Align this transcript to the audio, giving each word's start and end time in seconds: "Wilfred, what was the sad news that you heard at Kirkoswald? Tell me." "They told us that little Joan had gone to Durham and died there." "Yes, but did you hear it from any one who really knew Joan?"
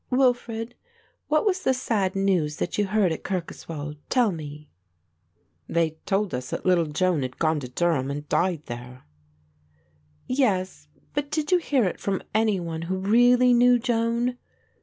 "Wilfred, 0.09 0.73
what 1.27 1.45
was 1.45 1.61
the 1.61 1.75
sad 1.75 2.15
news 2.15 2.55
that 2.57 2.75
you 2.75 2.87
heard 2.87 3.11
at 3.11 3.21
Kirkoswald? 3.23 3.97
Tell 4.09 4.31
me." 4.31 4.67
"They 5.69 5.91
told 6.07 6.33
us 6.33 6.49
that 6.49 6.65
little 6.65 6.87
Joan 6.87 7.21
had 7.21 7.37
gone 7.37 7.59
to 7.59 7.69
Durham 7.69 8.09
and 8.09 8.27
died 8.27 8.63
there." 8.65 9.03
"Yes, 10.25 10.87
but 11.13 11.29
did 11.29 11.51
you 11.51 11.59
hear 11.59 11.85
it 11.85 11.99
from 11.99 12.23
any 12.33 12.59
one 12.59 12.81
who 12.81 12.97
really 12.97 13.53
knew 13.53 13.77
Joan?" 13.77 14.39